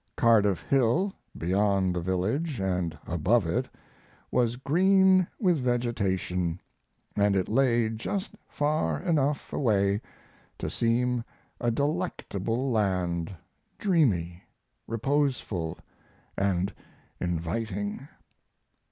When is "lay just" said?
7.47-8.33